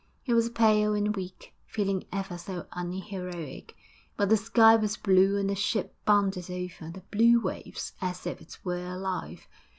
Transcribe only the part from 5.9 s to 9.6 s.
bounded over the blue waves as if it were alive.